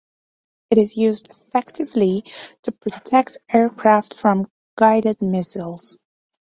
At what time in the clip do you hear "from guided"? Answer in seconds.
4.15-5.21